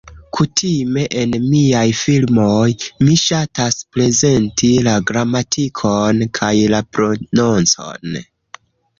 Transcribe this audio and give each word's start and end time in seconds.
Kutime 0.35 1.01
en 1.23 1.33
miaj 1.49 1.81
filmoj, 1.97 2.69
mi 3.07 3.17
ŝatas 3.23 3.77
prezenti 3.97 4.69
la 4.87 4.95
gramatikon, 5.11 6.23
kaj 6.39 6.51
la 6.75 6.81
prononcon. 6.97 8.17